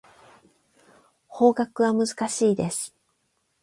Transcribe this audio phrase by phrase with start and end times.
[1.27, 2.95] 法学は難しいです。